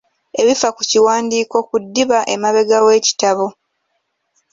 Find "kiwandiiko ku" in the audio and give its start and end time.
0.89-1.75